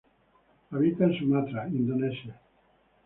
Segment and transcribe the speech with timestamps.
[0.71, 2.35] Habita en Sumatra, Indonesia.